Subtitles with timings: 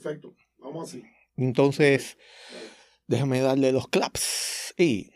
[0.00, 0.32] Perfecto.
[0.58, 1.02] Vamos así.
[1.36, 2.18] Entonces,
[3.08, 4.72] déjame darle los claps.
[4.78, 5.10] Y.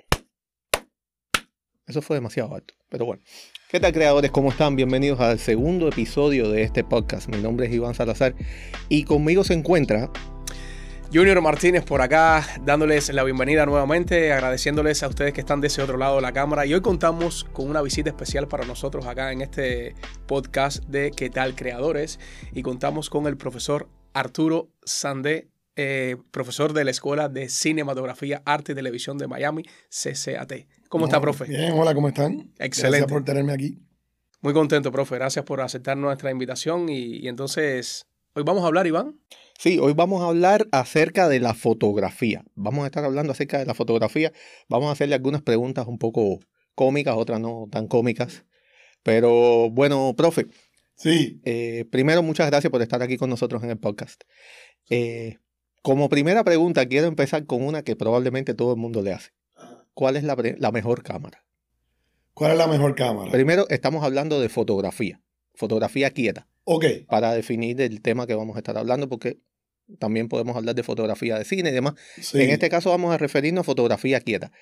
[1.86, 2.74] Eso fue demasiado alto.
[2.88, 3.22] Pero bueno.
[3.68, 4.32] ¿Qué tal, creadores?
[4.32, 4.74] ¿Cómo están?
[4.74, 7.28] Bienvenidos al segundo episodio de este podcast.
[7.28, 8.34] Mi nombre es Iván Salazar
[8.88, 10.10] y conmigo se encuentra
[11.14, 15.80] Junior Martínez por acá, dándoles la bienvenida nuevamente, agradeciéndoles a ustedes que están de ese
[15.80, 16.66] otro lado de la cámara.
[16.66, 19.94] Y hoy contamos con una visita especial para nosotros acá en este
[20.26, 22.18] podcast de ¿Qué tal creadores?
[22.52, 28.72] Y contamos con el profesor Arturo Sandé, eh, profesor de la Escuela de Cinematografía, Arte
[28.72, 30.52] y Televisión de Miami, CCAT.
[30.88, 31.44] ¿Cómo está, profe?
[31.44, 32.52] Bien, hola, ¿cómo están?
[32.58, 32.98] Excelente.
[32.98, 33.78] Gracias por tenerme aquí.
[34.42, 35.14] Muy contento, profe.
[35.14, 36.88] Gracias por aceptar nuestra invitación.
[36.88, 39.18] Y, y entonces, hoy vamos a hablar, Iván.
[39.58, 42.44] Sí, hoy vamos a hablar acerca de la fotografía.
[42.54, 44.32] Vamos a estar hablando acerca de la fotografía.
[44.68, 46.40] Vamos a hacerle algunas preguntas un poco
[46.74, 48.44] cómicas, otras no tan cómicas.
[49.02, 50.46] Pero bueno, profe.
[51.02, 51.40] Sí.
[51.44, 54.22] Eh, primero, muchas gracias por estar aquí con nosotros en el podcast.
[54.88, 55.38] Eh,
[55.82, 59.30] como primera pregunta, quiero empezar con una que probablemente todo el mundo le hace.
[59.94, 61.44] ¿Cuál es la, la mejor cámara?
[62.34, 63.32] ¿Cuál es la mejor cámara?
[63.32, 65.20] Primero, estamos hablando de fotografía.
[65.54, 66.46] Fotografía quieta.
[66.64, 69.40] Ok, Para definir el tema que vamos a estar hablando, porque
[69.98, 71.94] también podemos hablar de fotografía de cine y demás.
[72.20, 72.40] sí.
[72.40, 74.52] En este caso vamos a referirnos a fotografía quieta.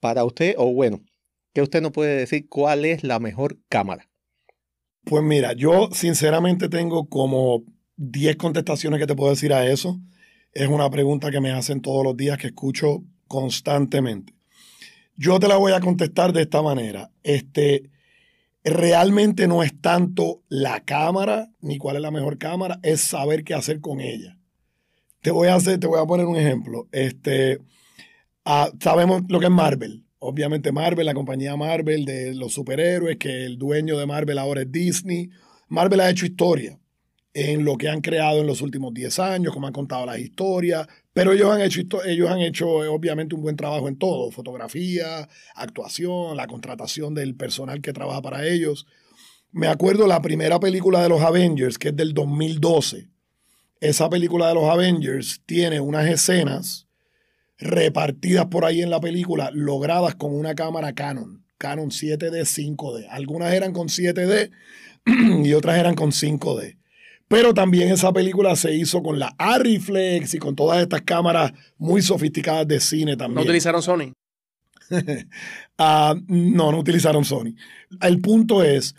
[0.00, 1.04] Para usted, o bueno,
[1.54, 4.10] que usted nos puede decir cuál es la mejor cámara.
[5.06, 7.62] Pues mira, yo sinceramente tengo como
[7.96, 10.00] 10 contestaciones que te puedo decir a eso.
[10.52, 14.34] Es una pregunta que me hacen todos los días que escucho constantemente.
[15.14, 17.12] Yo te la voy a contestar de esta manera.
[17.22, 17.88] Este,
[18.64, 23.54] realmente no es tanto la cámara ni cuál es la mejor cámara, es saber qué
[23.54, 24.40] hacer con ella.
[25.20, 26.88] Te voy a hacer, te voy a poner un ejemplo.
[26.90, 27.60] Este,
[28.44, 30.04] ah, sabemos lo que es Marvel.
[30.18, 34.72] Obviamente Marvel, la compañía Marvel de los superhéroes, que el dueño de Marvel ahora es
[34.72, 35.30] Disney.
[35.68, 36.78] Marvel ha hecho historia
[37.34, 40.86] en lo que han creado en los últimos 10 años, como han contado las historias,
[41.12, 45.28] pero ellos han hecho, ellos han hecho eh, obviamente un buen trabajo en todo, fotografía,
[45.54, 48.86] actuación, la contratación del personal que trabaja para ellos.
[49.52, 53.10] Me acuerdo la primera película de los Avengers, que es del 2012.
[53.80, 56.85] Esa película de los Avengers tiene unas escenas
[57.58, 63.06] repartidas por ahí en la película, logradas con una cámara Canon, Canon 7D 5D.
[63.10, 64.50] Algunas eran con 7D
[65.44, 66.76] y otras eran con 5D.
[67.28, 72.00] Pero también esa película se hizo con la Arriflex y con todas estas cámaras muy
[72.00, 73.42] sofisticadas de cine ¿No también.
[73.42, 74.12] utilizaron Sony?
[75.78, 77.54] Ah, no, no utilizaron Sony.
[78.00, 78.94] El punto es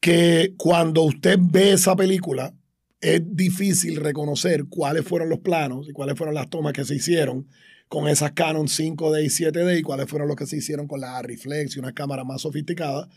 [0.00, 2.52] que cuando usted ve esa película,
[3.00, 7.46] es difícil reconocer cuáles fueron los planos y cuáles fueron las tomas que se hicieron
[7.90, 11.20] con esas Canon 5D y 7D y cuáles fueron los que se hicieron con la
[11.22, 13.08] Reflex y unas cámaras más sofisticadas.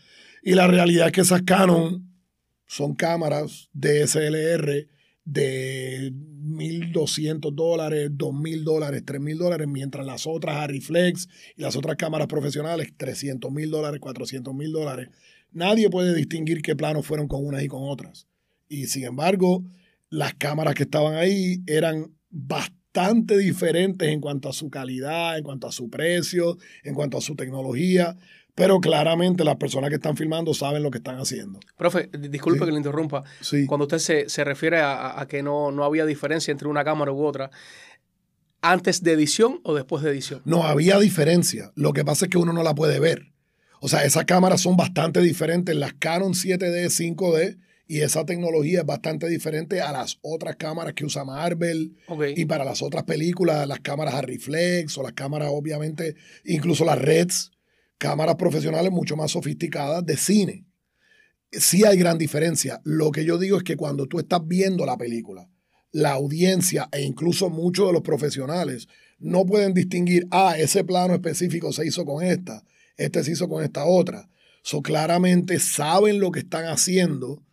[0.42, 2.12] Y la realidad es que esas Canon
[2.66, 4.88] son cámaras DSLR
[5.24, 12.26] de 1.200 dólares, 2.000 dólares, 3.000 dólares, mientras las otras Arriflex y las otras cámaras
[12.26, 15.08] profesionales, 300 mil dólares, 400 mil dólares.
[15.52, 18.26] Nadie puede distinguir qué planos fueron con unas y con otras.
[18.68, 19.64] Y sin embargo,
[20.10, 22.83] las cámaras que estaban ahí eran bastante
[23.36, 27.34] diferentes en cuanto a su calidad, en cuanto a su precio, en cuanto a su
[27.34, 28.16] tecnología.
[28.54, 31.58] Pero claramente las personas que están filmando saben lo que están haciendo.
[31.76, 32.64] Profe, disculpe Sí.
[32.66, 33.24] que le interrumpa.
[33.40, 33.66] Sí.
[33.66, 37.24] Cuando usted se, se refiere a que no, no había diferencia entre una cámara u
[37.24, 37.50] otra,
[38.62, 40.40] ¿antes de edición o después de edición?
[40.44, 41.72] No había diferencia.
[41.74, 43.32] Lo que pasa es que uno no la puede ver.
[43.80, 45.74] O sea, esas cámaras son bastante diferentes.
[45.74, 51.04] Las Canon 7D, 5D y esa tecnología es bastante diferente a las otras cámaras que
[51.04, 51.96] usa Marvel
[52.34, 56.98] y para las otras películas, las cámaras a reflex o las cámaras, obviamente, incluso las
[56.98, 57.52] Reds,
[57.98, 60.64] cámaras profesionales mucho más sofisticadas de cine.
[61.52, 62.80] Sí hay gran diferencia.
[62.84, 65.48] Lo que yo digo es que cuando tú estás viendo la película,
[65.92, 71.72] la audiencia e incluso muchos de los profesionales no pueden distinguir, ah, ese plano específico
[71.72, 72.64] se hizo con esta,
[72.96, 74.28] este se hizo con esta otra.
[74.62, 77.43] So, claramente saben lo que están haciendo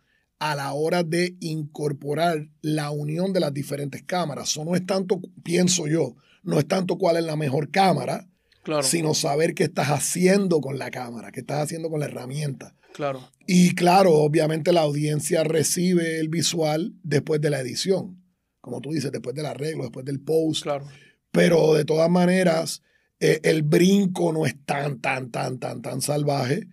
[0.42, 4.50] a la hora de incorporar la unión de las diferentes cámaras.
[4.50, 8.28] Eso no es tanto, pienso yo, no es tanto cuál es la mejor cámara,
[8.64, 12.74] Claro, sino saber qué estás haciendo con la cámara, qué estás haciendo con la herramienta.
[12.92, 13.28] claro.
[13.46, 18.20] Y claro, obviamente la audiencia recibe el visual después de la edición,
[18.60, 20.64] como tú dices, después del arreglo, después del post.
[20.64, 20.86] Claro.
[21.30, 22.82] Pero de todas maneras,
[23.20, 26.66] eh, el brinco no es tan, tan, tan, tan, tan salvaje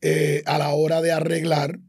[0.00, 1.80] eh, a la hora de arreglar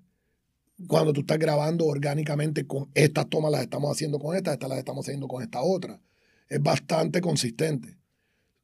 [0.85, 4.77] cuando tú estás grabando orgánicamente con estas tomas las estamos haciendo con esta, estas las
[4.77, 5.99] estamos haciendo con esta otra.
[6.49, 7.97] Es bastante consistente.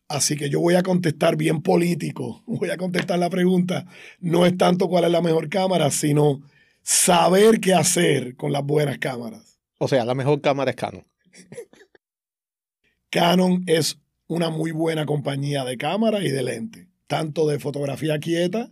[0.08, 3.86] Así que yo voy a contestar bien político, voy a contestar la pregunta.
[4.20, 6.42] No es tanto cuál es la mejor cámara, sino
[6.84, 9.58] saber qué hacer con las buenas cámaras.
[9.80, 11.06] O sea, la mejor cámara es Canon.
[13.10, 18.72] Canon es una muy buena compañía de cámara y de lente, tanto de fotografía quieta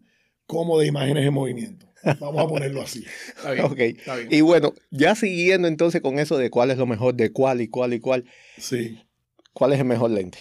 [0.52, 1.88] como de imágenes en movimiento.
[2.20, 3.06] Vamos a ponerlo así.
[3.38, 3.80] Está bien, Ok.
[3.80, 4.28] está bien.
[4.32, 7.68] Y bueno, ya siguiendo entonces con eso de cuál es lo mejor, de cuál y
[7.70, 8.26] cuál y cuál,
[8.58, 9.00] Sí.
[9.54, 10.40] ¿cuál es el mejor lente?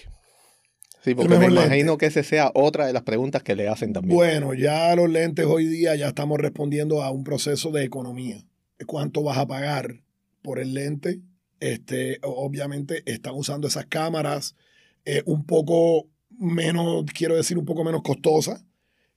[1.04, 1.54] Sí, porque me lente.
[1.66, 4.14] imagino que esa sea otra de las preguntas que le hacen también.
[4.16, 8.44] Bueno, ya los lentes hoy día ya estamos respondiendo a un proceso de economía.
[8.86, 10.02] ¿Cuánto vas a pagar
[10.42, 11.20] por el lente?
[11.60, 14.56] Este, obviamente están usando esas cámaras
[15.04, 16.08] eh, un poco
[16.38, 18.64] menos, quiero decir, un poco menos costosas,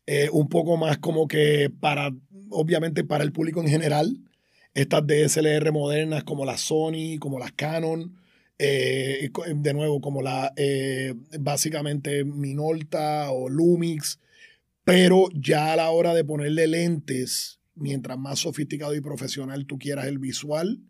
[0.06, 2.12] eh, un poco más como que para,
[2.50, 4.18] obviamente para el público en general,
[4.74, 8.18] estas DSLR modernas como las Sony, como las Canon,
[8.60, 14.20] eh, de nuevo como la, eh, básicamente Minolta o Lumix,
[14.84, 20.08] pero ya a la hora de ponerle lentes, mientras más sofisticado y profesional tú quieras
[20.08, 20.82] el visual,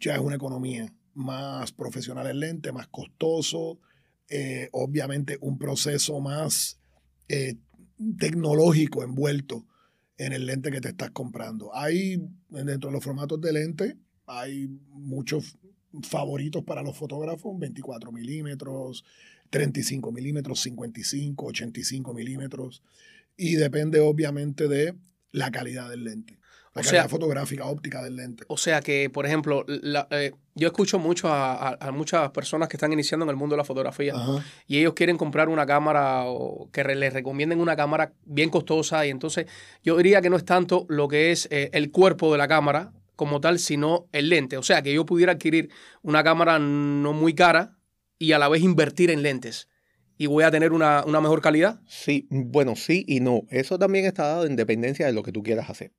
[0.00, 0.92] ya es una economía.
[1.12, 3.80] Más profesional el lente, más costoso,
[4.72, 6.78] obviamente un proceso más
[8.18, 9.66] tecnológico envuelto
[10.16, 11.74] en el lente que te estás comprando.
[11.74, 13.96] Hay, dentro de los formatos de lente,
[14.26, 15.56] hay muchos
[16.02, 19.04] favoritos para los fotógrafos, 24 milímetros,
[19.50, 22.82] 35 milímetros, 55, 85 milímetros,
[23.36, 24.94] y depende obviamente de
[25.32, 26.38] la calidad del lente,
[26.82, 28.44] la O sea- fotográfica óptica del lente.
[28.48, 32.68] O sea que, por ejemplo, la- eh, yo escucho mucho a, a- a muchas personas
[32.68, 34.44] que están iniciando en el mundo de la fotografía Ajá.
[34.66, 39.06] y ellos quieren comprar una cámara o que re- les recomienden una cámara bien costosa
[39.06, 39.46] y entonces
[39.84, 42.92] yo diría que no es tanto lo que es eh, el cuerpo de la cámara
[43.16, 44.56] como tal, sino el lente.
[44.58, 45.70] O sea, que yo pudiera adquirir
[46.02, 47.76] una cámara no muy cara
[48.18, 49.68] y a la vez invertir en lentes
[50.20, 51.80] y voy a tener una, una mejor calidad.
[51.86, 53.42] Sí, bueno, sí y no.
[53.50, 55.92] Eso también está dado en dependencia de lo que tú quieras hacer.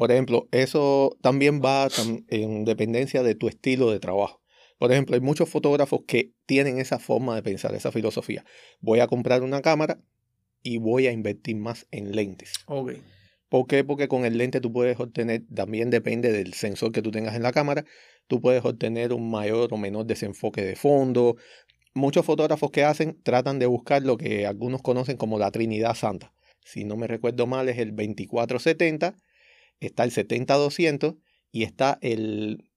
[0.00, 1.86] Por ejemplo, eso también va
[2.28, 4.40] en dependencia de tu estilo de trabajo.
[4.78, 8.46] Por ejemplo, hay muchos fotógrafos que tienen esa forma de pensar, esa filosofía.
[8.80, 10.00] Voy a comprar una cámara
[10.62, 12.54] y voy a invertir más en lentes.
[12.64, 12.92] Ok.
[13.50, 13.84] ¿Por qué?
[13.84, 17.42] Porque con el lente tú puedes obtener, también depende del sensor que tú tengas en
[17.42, 17.84] la cámara,
[18.26, 21.36] tú puedes obtener un mayor o menor desenfoque de fondo.
[21.92, 26.32] Muchos fotógrafos que hacen tratan de buscar lo que algunos conocen como la Trinidad Santa.
[26.64, 29.14] Si no me recuerdo mal es el 2470,
[29.80, 31.18] está el 70-200
[31.52, 32.70] y está el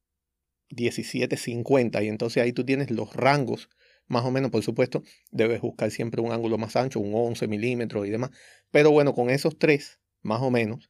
[0.76, 3.70] 1750 y entonces ahí tú tienes los rangos
[4.08, 8.06] más o menos, por supuesto, debes buscar siempre un ángulo más ancho, un 11 milímetros
[8.06, 8.32] y demás.
[8.72, 10.90] Pero bueno, con esos tres, más o menos,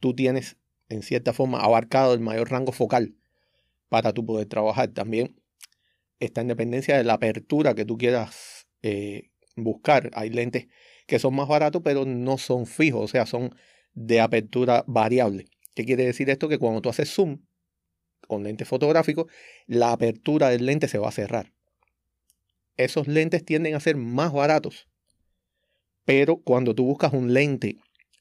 [0.00, 0.56] tú tienes
[0.88, 3.14] en cierta forma abarcado el mayor rango focal
[3.88, 4.88] para tú poder trabajar.
[4.88, 5.40] También
[6.18, 10.10] está en dependencia de la apertura que tú quieras eh, buscar.
[10.14, 10.68] Hay lentes
[11.06, 13.54] que son más baratos, pero no son fijos, o sea, son
[13.92, 15.46] de apertura variable.
[15.74, 16.48] ¿Qué quiere decir esto?
[16.48, 17.40] Que cuando tú haces zoom
[18.26, 19.28] con lente fotográfico,
[19.66, 21.52] la apertura del lente se va a cerrar.
[22.76, 24.88] Esos lentes tienden a ser más baratos.
[26.04, 27.76] Pero cuando tú buscas un lente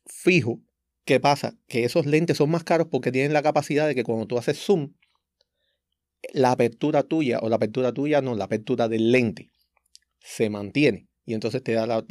[0.06, 0.60] fijo,
[1.06, 1.57] ¿qué pasa?
[1.68, 4.57] Que esos lentes son más caros porque tienen la capacidad de que cuando tú haces
[4.57, 4.94] zoom,
[6.33, 9.51] la apertura tuya, o la apertura tuya, no, la apertura del lente,
[10.19, 11.07] se mantiene.
[11.25, 12.04] Y entonces te da la,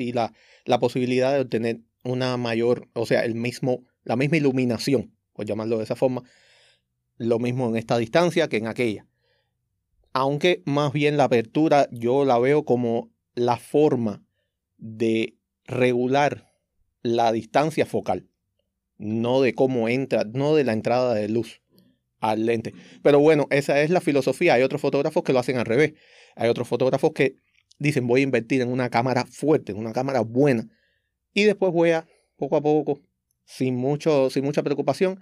[0.65, 5.79] la posibilidad de obtener una mayor, o sea, el mismo, la misma iluminación, por llamarlo
[5.79, 6.23] de esa forma,
[7.17, 9.07] lo mismo en esta distancia que en aquella.
[10.13, 14.25] Aunque más bien la apertura yo la veo como la forma
[14.79, 16.53] de regular
[17.03, 18.29] la distancia focal,
[18.97, 21.61] no de cómo entra, no de la entrada de luz
[22.21, 22.75] al lente.
[23.03, 24.55] Pero bueno, esa es la filosofía.
[24.55, 25.95] Hay otros fotógrafos que lo hacen al revés.
[26.35, 27.37] Hay otros fotógrafos que
[27.79, 30.69] dicen voy a invertir en una cámara fuerte, en una cámara buena,
[31.43, 33.01] y después voy a, poco a poco,
[33.45, 35.21] sin, mucho, sin mucha preocupación,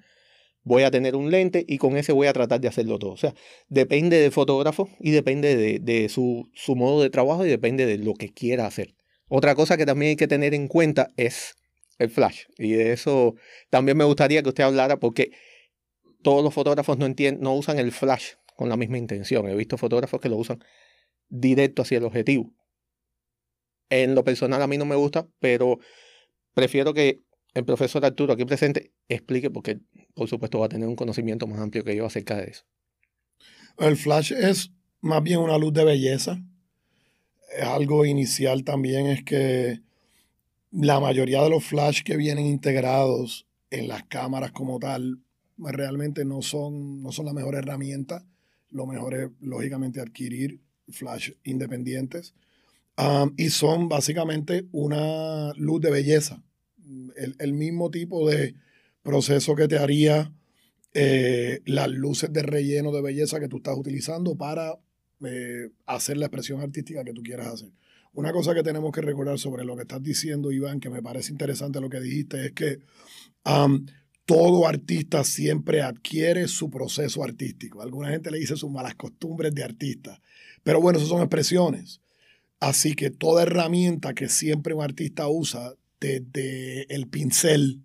[0.62, 3.12] voy a tener un lente y con ese voy a tratar de hacerlo todo.
[3.12, 3.34] O sea,
[3.68, 8.14] depende del fotógrafo y depende de, su, su modo de trabajo y depende de lo
[8.14, 8.94] que quiera hacer.
[9.28, 11.54] Otra cosa que también hay que tener en cuenta es
[11.98, 12.44] el flash.
[12.58, 13.36] Y de eso
[13.70, 15.30] también me gustaría que usted hablara porque
[16.22, 19.48] todos los fotógrafos no, entien- no usan el flash con la misma intención.
[19.48, 20.58] He visto fotógrafos que lo usan
[21.28, 22.52] directo hacia el objetivo.
[23.88, 25.78] En lo personal a mí no me gusta, pero
[26.56, 27.22] prefiero que
[27.52, 29.78] el profesor Arturo aquí presente explique porque
[30.14, 32.64] por supuesto va a tener un conocimiento más amplio que yo acerca de eso.
[33.76, 34.72] El flash es
[35.02, 36.42] más bien una luz de belleza.
[37.62, 39.82] Algo inicial también es que
[40.70, 45.20] la mayoría de los flash que vienen integrados en las cámaras como tal
[45.58, 48.24] realmente no son, no son la mejor herramienta.
[48.70, 52.34] Lo mejor es, lógicamente, adquirir flash independientes.
[52.96, 56.42] Um, y son básicamente una luz de belleza.
[57.16, 58.54] El, el mismo tipo de
[59.02, 60.32] proceso que te haría
[60.98, 64.78] eh, las luces de relleno de belleza que tú estás utilizando para
[65.24, 67.68] eh, hacer la expresión artística que tú quieras hacer.
[68.14, 71.32] Una cosa que tenemos que recordar sobre lo que estás diciendo, Iván, que me parece
[71.32, 72.78] interesante lo que dijiste, es que
[74.24, 77.82] todo artista siempre adquiere su proceso artístico.
[77.82, 80.22] Alguna gente le dice sus malas costumbres de artista.
[80.62, 82.00] Pero bueno, esas son expresiones.
[82.58, 85.74] Así que toda herramienta que siempre un artista usa,
[86.06, 87.82] desde el pincel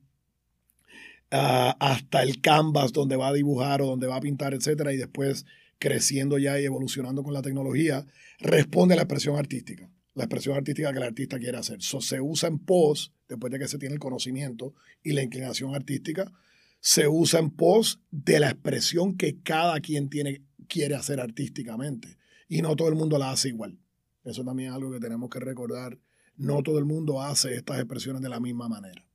[1.31, 4.97] ah, hasta el canvas donde va a dibujar o donde va a pintar, etcétera, y
[4.97, 5.45] después
[5.79, 8.05] creciendo ya y evolucionando con la tecnología,
[8.39, 11.79] responde a la expresión artística la expresión artística que el artista quiere hacer.
[11.79, 14.73] Eso se usa en pos, después de que se tiene el conocimiento
[15.03, 16.31] y la inclinación artística,
[16.79, 22.17] se usa en pos de la expresión que cada quien tiene, quiere hacer artísticamente.
[22.49, 23.79] Y no todo el mundo la hace igual.
[24.23, 25.97] Eso también es algo que tenemos que recordar.
[26.37, 29.05] No todo el mundo hace estas expresiones de la misma manera.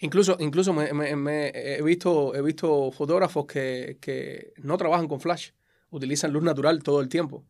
[0.00, 5.50] Incluso, incluso me, he, visto, he visto fotógrafos que, que no trabajan con flash,
[5.90, 7.44] utilizan luz natural todo el tiempo.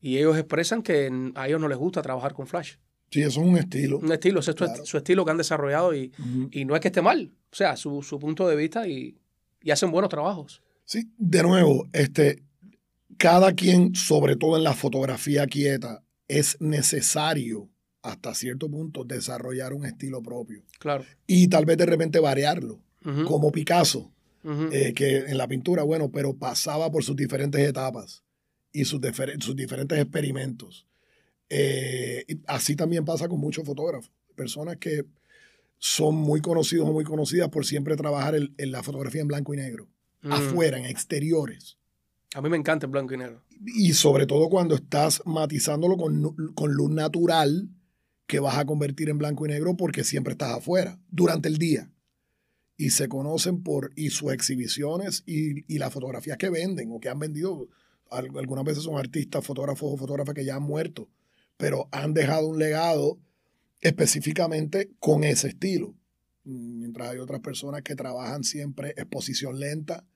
[0.00, 2.74] Y ellos expresan que a ellos no les gusta trabajar con Flash.
[3.10, 3.98] Sí, eso es un estilo.
[3.98, 6.12] Un estilo, ese es su estilo que han desarrollado y,
[6.64, 9.18] no es que esté mal, o sea, su, punto de vista y,
[9.70, 10.62] hacen buenos trabajos.
[10.84, 12.42] Sí, de nuevo, este,
[13.16, 17.68] cada quien, sobre todo en la fotografía quieta, es necesario
[18.02, 20.62] hasta cierto punto desarrollar un estilo propio.
[20.78, 21.04] Claro.
[21.26, 22.80] Y tal vez de repente variarlo,
[23.26, 24.10] como Picasso,
[24.72, 28.22] eh, que en la pintura, bueno, pero pasaba por sus diferentes etapas
[28.72, 29.00] y sus,
[29.40, 30.86] sus diferentes experimentos.
[31.48, 35.04] Eh, así también pasa con muchos fotógrafos, personas que
[35.78, 39.56] son muy conocidos o muy conocidas por siempre trabajar en, la fotografía en blanco y
[39.56, 39.88] negro,
[40.22, 40.32] mm.
[40.32, 41.78] afuera, en exteriores.
[42.34, 43.42] A mí me encanta el blanco y negro.
[43.66, 47.68] Y sobre todo cuando estás matizándolo con, con luz natural
[48.30, 51.90] que vas a convertir en blanco y negro porque siempre estás afuera, durante el día.
[52.76, 57.08] Y se conocen por y sus exhibiciones y, y las fotografías que venden o que
[57.08, 57.68] han vendido
[58.08, 61.10] algunas veces son artistas, fotógrafos o fotógrafas que ya han muerto,
[61.56, 63.18] pero han dejado un legado
[63.80, 65.96] específicamente con ese estilo.
[66.44, 70.06] Mientras hay otras personas que trabajan siempre exposición lenta,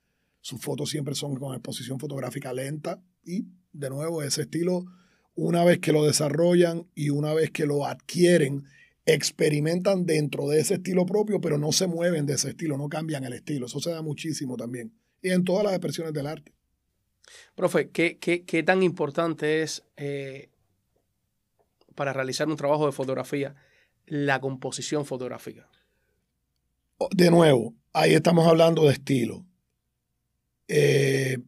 [0.40, 4.85] sus fotos siempre son con exposición fotográfica lenta y de nuevo ese estilo,
[5.34, 8.66] una vez que lo desarrollan y una vez que lo adquieren,
[9.06, 13.24] experimentan dentro de ese estilo propio, pero no se mueven de ese estilo, no cambian
[13.24, 13.66] el estilo.
[13.66, 14.92] Eso se da muchísimo también.
[15.22, 16.52] Y en todas las expresiones del arte.
[17.54, 20.50] Profe, ¿qué, qué, tan importante es eh,
[21.94, 23.54] para realizar un trabajo de fotografía
[24.06, 25.68] la composición fotográfica?
[26.98, 29.44] Oh, de nuevo, ahí estamos hablando de estilo.
[30.68, 31.38] Eh,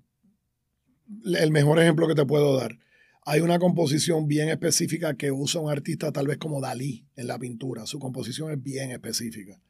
[1.25, 2.79] el mejor ejemplo que te puedo dar.
[3.27, 7.39] Hay una composición bien específica que usa un artista tal vez como Dalí en la
[7.39, 7.85] pintura.
[7.85, 9.61] Su composición es bien específica.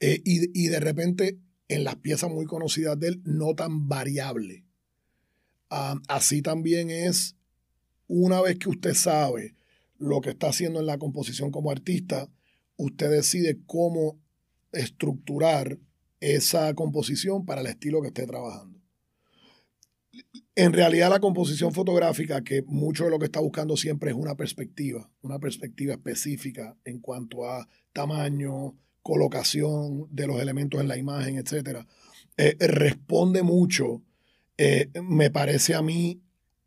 [0.00, 1.38] Eh, y, y de repente
[1.68, 4.64] en las piezas muy conocidas de él, no tan variable
[6.08, 7.36] así también es,
[8.06, 9.54] una vez que usted sabe
[9.98, 12.28] lo que está haciendo en la composición como artista,
[12.76, 14.18] usted decide cómo
[14.72, 15.78] estructurar
[16.20, 18.71] esa composición para el estilo que esté trabajando.
[20.54, 24.34] En realidad la composición fotográfica, que mucho de lo que está buscando siempre es una
[24.34, 31.36] perspectiva, una perspectiva específica en cuanto a tamaño, colocación de los elementos en la imagen,
[31.36, 31.86] etc.,
[32.36, 34.02] eh, responde mucho
[34.58, 36.22] eh, me parece a mí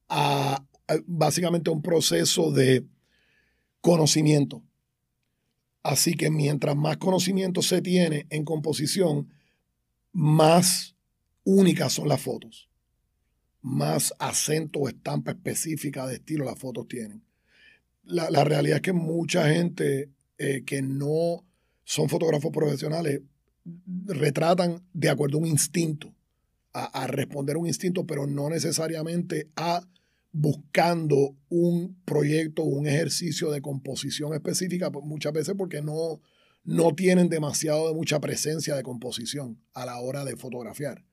[0.09, 0.65] a,
[1.05, 2.85] básicamente un proceso de
[3.81, 4.63] conocimiento.
[5.83, 9.29] Así que mientras más conocimiento se tiene en composición,
[10.11, 10.95] más
[11.43, 12.69] únicas son las fotos.
[13.65, 17.23] Más acento o estampa específica de estilo las fotos tienen.
[18.03, 21.43] La, realidad es que mucha gente eh, que no
[21.83, 23.21] son fotógrafos profesionales
[24.05, 26.13] retratan de acuerdo a un instinto
[26.75, 29.87] a, responder un instinto, pero no necesariamente a
[30.33, 36.19] buscando un proyecto, un ejercicio de composición específica, pues, muchas veces porque no,
[36.65, 41.05] no tienen demasiado de mucha presencia de composición a la hora de fotografiar.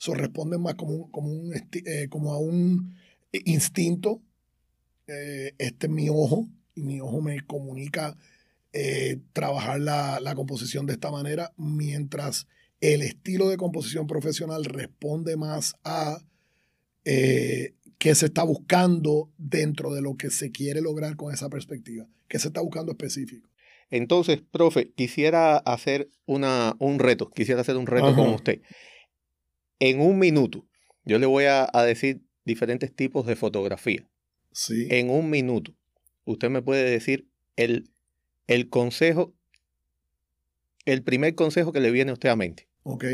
[0.00, 2.94] Eso responden más como, como, un, eh, como a un
[3.32, 4.22] instinto.
[5.06, 8.16] Eh, este es mi ojo y mi ojo me comunica
[8.72, 12.46] eh, trabajar la, la, composición de esta manera, mientras
[12.80, 16.22] el estilo de composición profesional responde más a
[17.04, 22.06] eh, qué se está buscando dentro de lo que se quiere lograr con esa perspectiva,
[22.28, 23.48] qué se está buscando específico.
[23.90, 28.60] Entonces, profe, quisiera hacer una, un reto, quisiera hacer un reto con usted.
[29.80, 30.66] En un minuto,
[31.04, 34.08] yo le voy a, decir diferentes tipos de fotografía.
[34.52, 34.88] Sí.
[34.90, 35.72] En un minuto,
[36.24, 37.90] usted me puede decir el,
[38.46, 39.34] el consejo,
[40.84, 42.68] el primer consejo que le viene a usted a mente.
[42.82, 43.04] Ok.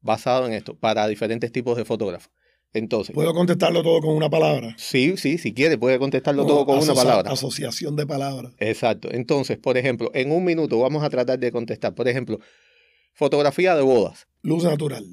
[0.00, 2.30] basado en esto para diferentes tipos de fotógrafos.
[2.74, 4.74] Entonces, ¿Puedo contestarlo todo con una palabra?
[4.78, 7.30] sí, sí, si quiere, puede contestarlo No, todo con una palabra.
[7.30, 8.52] Asociación de palabras.
[8.58, 9.08] Exacto.
[9.12, 11.94] Entonces, por ejemplo, en un minuto vamos a tratar de contestar.
[11.94, 12.40] Por ejemplo,
[13.12, 15.04] fotografía de bodas, Luz natural.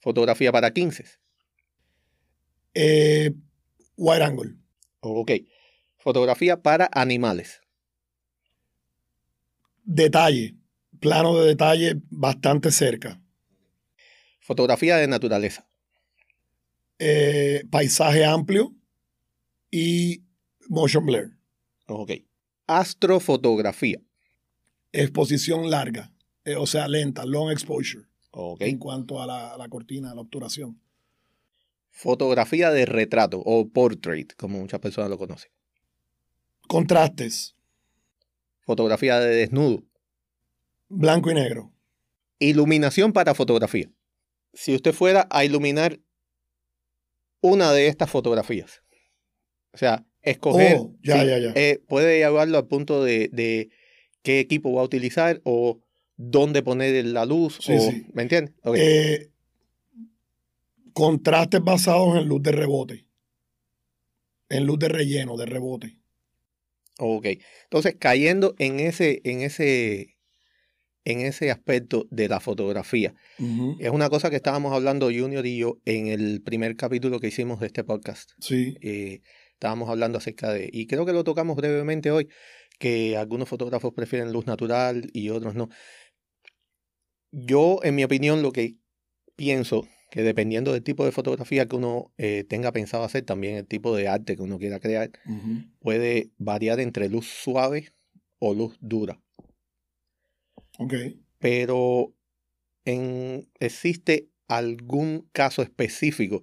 [0.00, 1.04] Fotografía para 15.
[2.74, 3.32] Eh,
[3.96, 4.54] wide angle.
[5.00, 5.32] Ok.
[5.98, 7.60] Fotografía para animales.
[9.84, 10.54] Detalle.
[11.00, 13.20] Plano de detalle bastante cerca.
[14.40, 15.68] Fotografía de naturaleza.
[16.98, 18.74] Eh, paisaje amplio
[19.70, 20.24] y
[20.68, 21.36] motion blur.
[21.86, 22.12] Ok.
[22.66, 24.00] Astrofotografía.
[24.92, 26.12] Exposición larga.
[26.44, 28.07] eh, o sea, lenta, long exposure.
[28.60, 30.80] En cuanto a la, a la cortina, a la obturación.
[31.90, 35.50] Fotografía de retrato o portrait, como muchas personas lo conocen.
[36.68, 37.56] Contrastes.
[38.60, 39.82] Fotografía de desnudo.
[40.88, 41.72] Blanco y negro.
[42.38, 43.90] Iluminación para fotografía.
[44.52, 45.98] Si usted fuera a iluminar
[47.40, 48.82] una de estas fotografías,
[49.72, 51.52] o sea, escoger, Oh, ya, sí, ya, ya.
[51.54, 53.70] eh, puede llevarlo al punto de, de
[54.22, 55.80] qué equipo va a utilizar o
[56.18, 58.06] dónde poner la luz, Sí, o, sí.
[58.12, 58.52] ¿me entiende?
[58.64, 58.76] Ok.
[58.78, 59.30] Eh,
[60.92, 63.06] contrastes basados en luz de rebote.
[64.50, 65.98] En luz de relleno, de rebote.
[66.98, 67.26] Ok.
[67.64, 70.16] Entonces, cayendo en ese, en ese,
[71.04, 73.14] en ese aspecto de la fotografía,
[73.78, 77.60] es una cosa que estábamos hablando Junior y yo en el primer capítulo que hicimos
[77.60, 78.32] de este podcast.
[78.40, 78.76] Sí.
[78.80, 79.20] eh,
[79.52, 82.28] estábamos hablando acerca de, y creo que lo tocamos brevemente hoy,
[82.78, 85.68] que algunos fotógrafos prefieren luz natural y otros no.
[87.30, 88.76] Yo, en mi opinión, lo que
[89.36, 93.66] pienso que dependiendo del tipo de fotografía que uno eh, tenga pensado hacer, también el
[93.66, 95.10] tipo de arte que uno quiera crear,
[95.80, 97.92] puede variar entre luz suave
[98.38, 99.20] o luz dura.
[100.78, 100.94] Ok.
[101.38, 102.14] Pero
[102.84, 106.42] en, existe algún caso específico,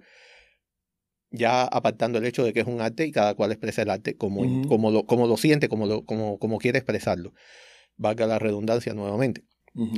[1.32, 4.16] ya apartando el hecho de que es un arte y cada cual expresa el arte
[4.16, 7.34] como, como, lo, como lo siente, como, lo, como, como quiere expresarlo.
[7.98, 9.44] Valga la redundancia nuevamente.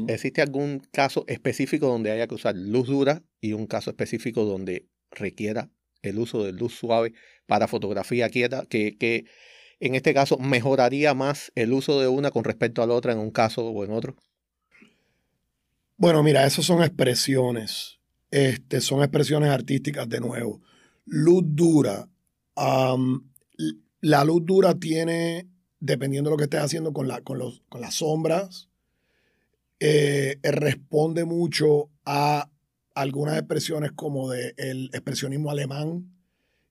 [0.07, 4.87] ¿Existe algún caso específico donde haya que usar luz dura y un caso específico donde
[5.11, 5.69] requiera
[6.01, 7.13] el uso de luz suave
[7.45, 9.25] para fotografía quieta, que, que
[9.79, 13.19] en este caso mejoraría más el uso de una con respecto a la otra en
[13.19, 14.15] un caso o en otro?
[15.97, 17.99] Bueno, mira, esas son expresiones.
[18.31, 20.61] Este, son expresiones artísticas de nuevo.
[21.05, 22.09] Luz dura.
[22.55, 25.47] la luz dura tiene,
[25.79, 28.69] dependiendo de lo que estés haciendo con, la, con, los, con las sombras,
[29.79, 32.49] eh, eh, responde mucho a
[32.95, 36.11] algunas expresiones como de el expresionismo alemán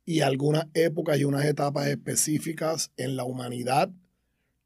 [0.04, 3.90] y algunas épocas y unas etapas específicas en la humanidad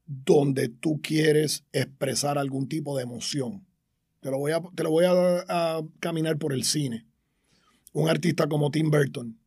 [0.05, 3.65] donde tú quieres expresar algún tipo de emoción.
[4.19, 7.05] Te lo voy a, te lo voy a caminar por el cine.
[7.93, 9.37] Un artista como Tim Burton,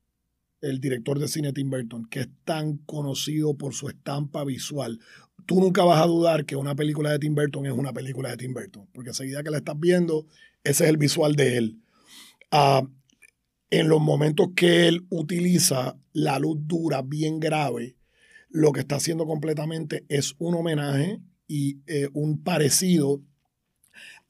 [0.60, 4.98] el director de cine Tim Burton, que es tan conocido por su estampa visual.
[5.46, 8.36] Tú nunca vas a dudar que una película de Tim Burton es una película de
[8.36, 10.26] Tim Burton, porque enseguida que la estás viendo,
[10.62, 11.78] ese es el visual de él.
[12.50, 12.86] Ah,
[13.70, 17.96] en los momentos que él utiliza la luz dura bien grave,
[18.48, 23.20] lo que está haciendo completamente es un homenaje y eh, un parecido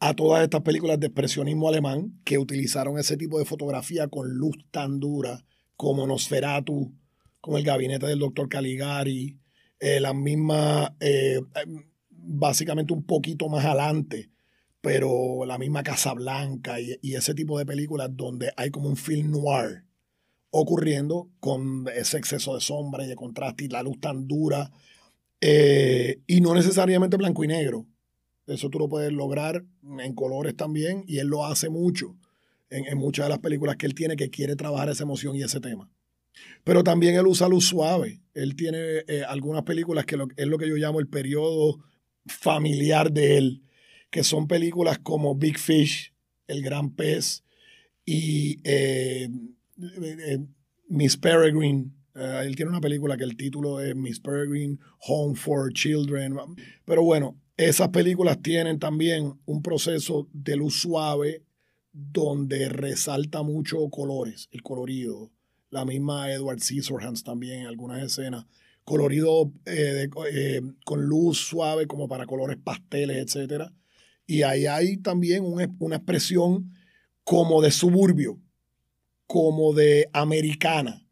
[0.00, 4.57] a todas estas películas de expresionismo alemán que utilizaron ese tipo de fotografía con luz
[4.70, 5.44] tan dura
[5.77, 6.92] como Nosferatu,
[7.40, 9.38] como el gabinete del doctor Caligari,
[9.85, 14.31] eh, la misma, eh, eh, básicamente un poquito más adelante,
[14.81, 19.31] pero la misma Casablanca y, y ese tipo de películas donde hay como un film
[19.31, 19.85] noir
[20.49, 24.70] ocurriendo con ese exceso de sombra y de contraste y la luz tan dura
[25.42, 27.87] eh, y no necesariamente blanco y negro.
[28.47, 29.66] Eso tú lo puedes lograr
[29.99, 32.16] en colores también y él lo hace mucho
[32.70, 35.42] en, en muchas de las películas que él tiene que quiere trabajar esa emoción y
[35.42, 35.90] ese tema.
[36.64, 38.20] Pero también él usa luz suave.
[38.35, 41.79] Él tiene eh, algunas películas que es lo que yo llamo el periodo
[42.27, 43.62] familiar de él,
[44.11, 46.12] que son películas como Big Fish,
[46.47, 47.44] El Gran Pez
[48.05, 49.29] y eh,
[50.03, 50.38] eh,
[50.88, 51.90] Miss Peregrine.
[52.14, 56.37] Él tiene una película que el título es Miss Peregrine, Home for Children.
[56.85, 61.42] Pero bueno, esas películas tienen también un proceso de luz suave
[61.92, 65.31] donde resalta mucho colores, el colorido.
[65.74, 68.46] La misma Edward Scissorhands también en algunas escenas.
[68.84, 73.72] Colorido eh, eh, con luz suave como para colores pasteles, etc.
[74.24, 76.70] Y ahí hay también un- una expresión
[77.24, 78.38] como de suburbio,
[79.26, 81.08] como de americana,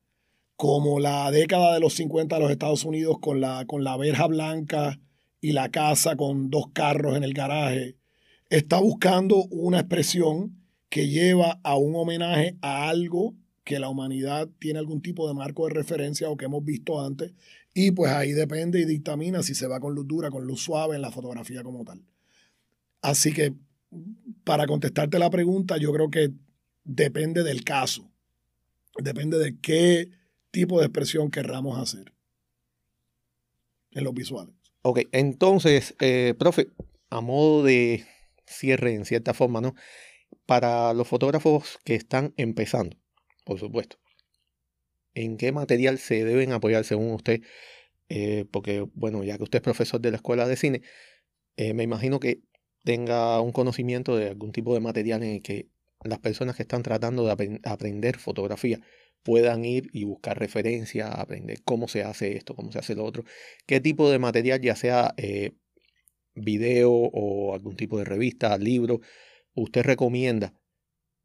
[0.56, 4.28] como la década de los 50 de los Estados Unidos con la, con la verja
[4.28, 5.00] blanca
[5.40, 7.96] y la casa con dos carros en el garaje.
[8.48, 14.78] Está buscando una expresión que lleva a un homenaje a algo que la humanidad tiene
[14.78, 17.32] algún tipo de marco de referencia o que hemos visto antes.
[17.74, 20.96] Y pues ahí depende y dictamina si se va con luz dura, con luz suave
[20.96, 22.02] en la fotografía como tal.
[23.00, 23.54] Así que
[24.44, 26.32] para contestarte la pregunta, yo creo que
[26.84, 28.10] depende del caso.
[29.02, 30.10] Depende de qué
[30.50, 32.12] tipo de expresión querramos hacer
[33.92, 34.54] en los visuales.
[34.82, 36.68] Ok, entonces, eh, profe,
[37.10, 38.04] a modo de
[38.46, 39.74] cierre en cierta forma, ¿no?
[40.46, 42.96] Para los fotógrafos que están empezando,
[43.44, 43.98] por supuesto,
[45.14, 47.42] ¿en qué material se deben apoyar según usted?
[48.08, 50.82] Eh, porque, bueno, ya que usted es profesor de la escuela de cine,
[51.56, 52.42] eh, me imagino que
[52.84, 55.68] tenga un conocimiento de algún tipo de material en el que
[56.04, 58.80] las personas que están tratando de aprender fotografía
[59.22, 63.24] puedan ir y buscar referencia, aprender cómo se hace esto, cómo se hace lo otro,
[63.66, 65.52] qué tipo de material, ya sea eh,
[66.34, 69.00] video o algún tipo de revista, libro,
[69.54, 70.54] usted recomienda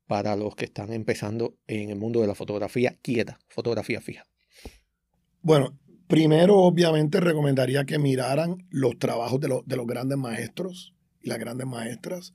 [0.08, 4.26] para los que están empezando en el mundo de la fotografía quieta, fotografía fija.
[5.42, 11.38] Bueno, primero obviamente recomendaría que miraran los trabajos de, de los grandes maestros y las
[11.38, 12.34] grandes maestras.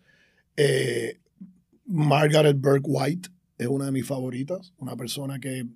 [0.56, 1.18] Eh,
[1.86, 5.66] Margaret Burke White es una de mis favoritas, una persona que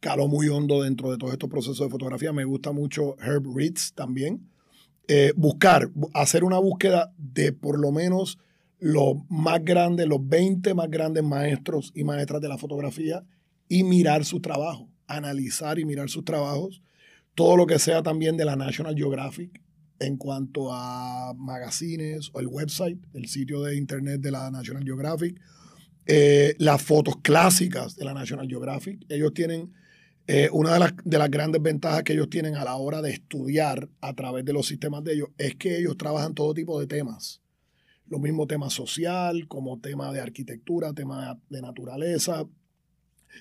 [0.00, 2.32] caló muy hondo dentro de todos estos procesos de fotografía.
[2.32, 4.48] Me gusta mucho Herb Ritz también.
[5.08, 8.38] Eh, buscar, hacer una búsqueda de por lo menos
[8.82, 13.24] los más grandes, los 20 más grandes maestros y maestras de la fotografía
[13.68, 16.82] y mirar su trabajo, analizar y mirar sus trabajos.
[17.36, 19.62] Todo lo que sea también de la National Geographic
[20.00, 25.40] en cuanto a magazines o el website, el sitio de internet de la National Geographic
[26.06, 29.04] eh, las fotos clásicas de la National Geographic.
[29.08, 29.72] Ellos tienen,
[30.26, 33.10] eh, una de las, de las grandes ventajas que ellos tienen a la hora de
[33.10, 36.88] estudiar a través de los sistemas de ellos es que ellos trabajan todo tipo de
[36.88, 37.41] temas.
[38.06, 42.44] Lo mismo tema social, como tema de arquitectura, tema de naturaleza,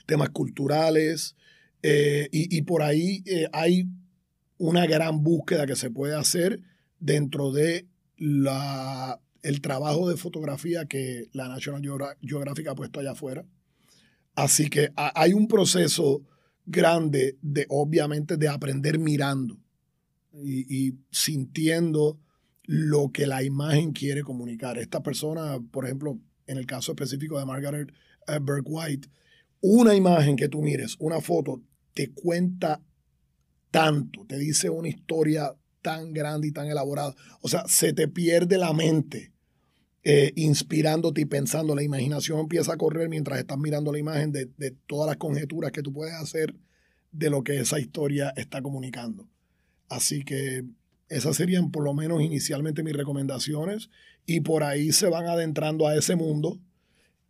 [0.05, 1.35] temas culturales.
[1.83, 3.87] Eh, y, y, por ahí hay
[4.57, 6.61] una gran búsqueda que se puede hacer
[6.99, 11.81] dentro de la el trabajo de fotografía que la National
[12.21, 13.45] Geographic ha puesto allá afuera.
[14.35, 16.21] Así que hay un proceso
[16.65, 19.57] grande de, obviamente, de aprender mirando
[20.33, 22.17] y, sintiendo
[22.63, 24.77] lo que la imagen quiere comunicar.
[24.77, 27.91] Esta persona, por ejemplo, en el caso específico de Margaret
[28.27, 29.09] uh, Burke White,
[29.61, 31.61] una imagen que tú mires, una foto,
[31.93, 32.81] te cuenta
[33.69, 37.15] tanto, te dice una historia tan grande y tan elaborada.
[37.41, 39.31] O sea, se te pierde la mente
[40.03, 41.75] eh, inspirándote y pensando.
[41.75, 44.47] La imaginación empieza a correr mientras estás mirando la imagen de,
[44.87, 46.55] todas las conjeturas que tú puedes hacer
[47.11, 49.27] de lo que esa historia está comunicando.
[49.89, 50.63] Así que
[51.11, 53.89] esas serían por lo menos inicialmente mis recomendaciones
[54.25, 56.57] y por ahí se van adentrando a ese mundo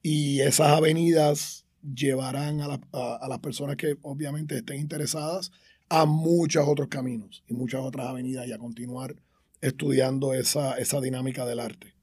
[0.03, 5.51] y esas avenidas llevarán a, a las personas que obviamente estén interesadas
[5.89, 9.15] a muchos otros caminos y muchas otras avenidas y a continuar
[9.61, 11.93] estudiando esa, esa dinámica del arte.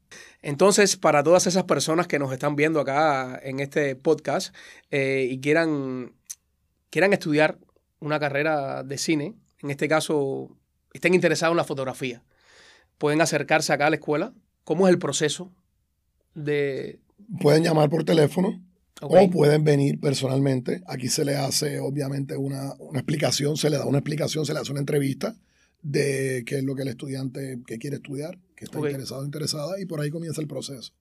[0.42, 4.54] Entonces, para todas esas personas que nos están viendo acá en este podcast
[4.90, 6.12] eh, y quieran,
[6.90, 7.58] quieran estudiar
[8.00, 10.56] una carrera de cine, en este caso
[10.98, 12.22] estén interesados en la fotografía,
[12.98, 14.32] pueden acercarse acá a la escuela.
[14.64, 15.50] ¿Cómo es el proceso
[16.34, 17.00] de...?
[17.40, 18.62] Pueden llamar por teléfono
[19.00, 20.82] o pueden venir personalmente.
[20.86, 24.60] Aquí se le hace obviamente una, una explicación, se le da una explicación, se le
[24.60, 25.36] hace una entrevista
[25.82, 29.80] de qué es lo que el estudiante que quiere estudiar, que está interesado o interesada,
[29.80, 30.92] y por ahí comienza el proceso.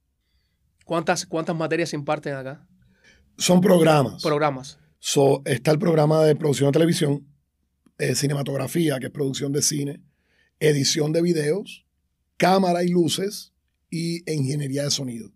[0.85, 2.67] ¿Cuántas, ¿Cuántas materias se imparten acá?
[3.37, 4.21] Son programas.
[4.23, 4.79] Programas.
[4.99, 7.27] So, está el programa de producción de televisión,
[7.97, 10.01] eh, cinematografía, que es producción de cine,
[10.59, 11.85] edición de videos,
[12.37, 13.53] cámara y luces,
[13.89, 15.31] y ingeniería de sonido,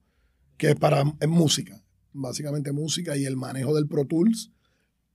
[0.57, 4.51] que es para es música, básicamente música y el manejo del Pro Tools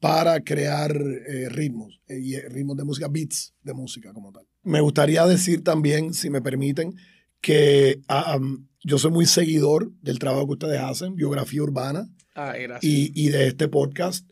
[0.00, 4.46] para crear eh, ritmos, eh, y eh, ritmos de música, beats de música como tal.
[4.62, 6.94] Me gustaría decir también, si me permiten,
[7.40, 8.38] que ah,
[8.82, 13.48] yo soy muy seguidor del trabajo que ustedes hacen, biografía urbana, ah, y, y de
[13.48, 14.28] este podcast,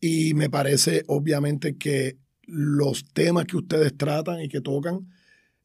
[0.00, 5.06] y me parece obviamente que los temas que ustedes tratan y que tocan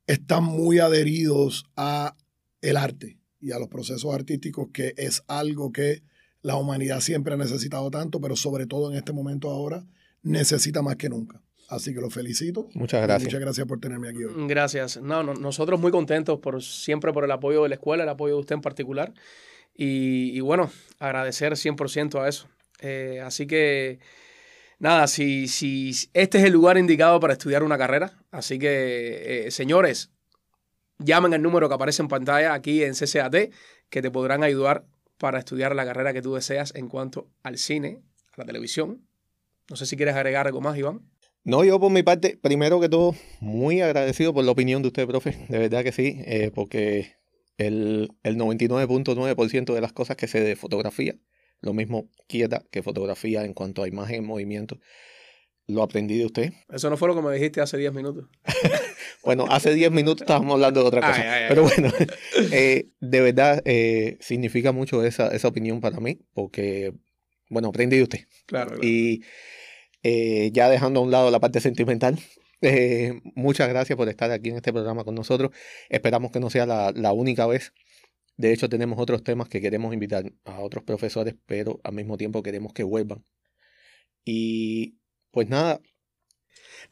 [0.06, 2.16] están muy adheridos a
[2.62, 6.04] el arte y a los procesos artísticos, que es algo que
[6.42, 9.86] la humanidad siempre ha necesitado tanto, pero sobre todo en este momento ahora
[10.22, 11.42] necesita más que nunca.
[11.70, 12.68] Así que lo felicito.
[12.74, 13.30] Muchas gracias.
[13.30, 14.48] Muchas gracias por tenerme aquí hoy.
[14.48, 15.02] Gracias.
[15.02, 18.42] No, nosotros muy contentos por siempre por el apoyo de la escuela, el apoyo de
[18.42, 19.14] usted en particular.
[19.76, 20.70] Y, bueno,
[21.00, 22.48] agradecer 100% a eso.
[22.80, 24.00] Eh, así que,
[24.84, 29.52] nada, si, si este es el lugar indicado para estudiar una carrera, así que, eh,
[29.52, 30.12] señores,
[31.00, 33.50] llamen al número que aparece en pantalla aquí en CCAT,
[33.90, 34.86] que te podrán ayudar
[35.18, 38.02] para estudiar la carrera que tú deseas en cuanto al cine,
[38.34, 39.08] a la televisión.
[39.70, 41.02] No sé si quieres agregar algo más, Iván.
[41.46, 45.08] No, yo por mi parte, primero que todo, muy agradecido por la opinión de usted,
[45.08, 45.46] profe.
[45.48, 47.16] De verdad que sí, eh, porque
[47.58, 51.16] el, el 99.9% de las cosas que sé de fotografía,
[51.64, 54.80] lo mismo quieta que fotografía en cuanto a imagen en movimiento,
[55.66, 56.54] lo aprendí de usted.
[56.70, 58.26] Eso no fue lo que me dijiste hace 10 minutos.
[59.24, 61.16] Bueno, hace 10 minutos estábamos hablando de otra cosa.
[61.16, 61.46] Ay, ay, ay.
[61.48, 61.94] Pero bueno,
[62.52, 66.94] eh, de verdad eh, significa mucho esa, esa opinión para mí, porque,
[67.50, 68.20] bueno, aprendí de usted.
[68.46, 68.72] Claro.
[68.72, 68.84] claro.
[68.84, 69.24] Y
[70.04, 72.20] eh, ya dejando a un lado la parte sentimental,
[73.36, 75.52] muchas gracias por estar aquí en este programa con nosotros.
[75.88, 77.72] Esperamos que no sea la, la única vez.
[78.38, 82.44] De hecho, tenemos otros temas que queremos invitar a otros profesores, pero al mismo tiempo
[82.44, 83.24] queremos que vuelvan.
[84.26, 84.98] Y
[85.32, 85.82] pues nada,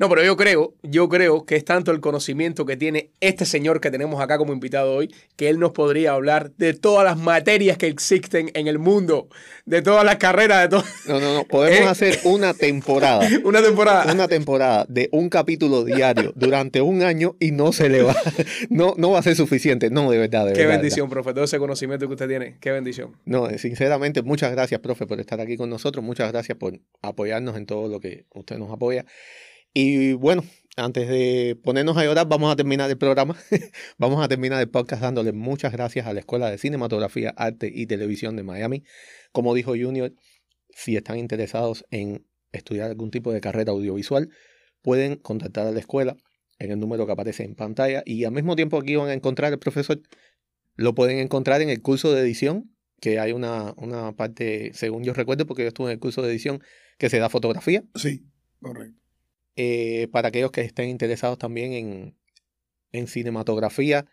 [0.02, 3.80] No, pero yo creo, yo creo que es tanto el conocimiento que tiene este señor
[3.80, 7.78] que tenemos acá como invitado hoy, que él nos podría hablar de todas las materias
[7.78, 9.30] que existen en el mundo,
[9.68, 10.84] de todas las carreras, de todo.
[11.08, 11.88] no, no, no, podemos Eh.
[11.92, 13.30] hacer una temporada.
[13.44, 14.12] Una temporada.
[14.12, 18.16] Una temporada de un capítulo diario durante un año y no se le va,
[18.72, 20.78] no, no va a ser suficiente, no, de verdad, de Qué verdad.
[20.78, 22.58] bendición, profe, todo ese conocimiento que usted tiene.
[22.60, 23.16] Qué bendición.
[23.26, 26.04] No, eh, sinceramente, muchas gracias, profe, por estar aquí con nosotros.
[26.04, 29.06] Muchas gracias por apoyarnos en todo lo que usted nos apoya.
[29.74, 30.44] Y bueno,
[30.76, 33.36] antes de ponernos a llorar, vamos a terminar el programa.
[33.98, 37.86] vamos a terminar el podcast dándole muchas gracias a la Escuela de Cinematografía, Arte y
[37.88, 38.84] Televisión de Miami.
[39.32, 40.14] Como dijo Junior,
[40.70, 44.30] si están interesados en estudiar algún tipo de carrera audiovisual,
[44.82, 46.18] pueden contactar a la escuela
[46.60, 48.04] en el número que aparece en pantalla.
[48.06, 50.02] Y al mismo tiempo aquí van a encontrar el profesor.
[50.76, 55.14] Lo pueden encontrar en el curso de edición, que hay una, una parte, según yo
[55.14, 56.62] recuerdo, porque yo estuve en el curso de edición,
[56.98, 57.84] que se da fotografía.
[57.96, 58.26] Sí,
[58.60, 59.01] correcto.
[59.56, 62.18] Eh, para aquellos que estén interesados también en,
[62.92, 64.06] en cinematografía,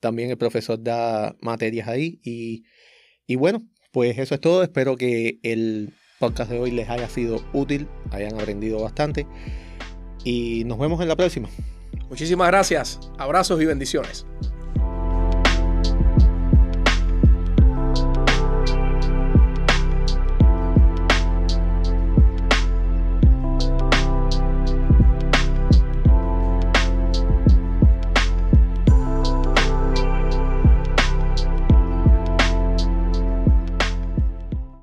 [0.00, 2.20] también el profesor da materias ahí.
[2.22, 2.64] Y,
[3.26, 4.62] y bueno, pues eso es todo.
[4.62, 9.26] Espero que el podcast de hoy les haya sido útil, hayan aprendido bastante.
[10.24, 11.48] Y nos vemos en la próxima.
[12.08, 13.00] Muchísimas gracias.
[13.18, 14.26] Abrazos y bendiciones.